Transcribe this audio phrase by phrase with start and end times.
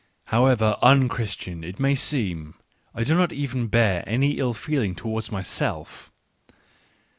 [0.33, 2.55] However un Christian it may seem,
[2.95, 6.11] I do not even bear any ill feeling towards myself.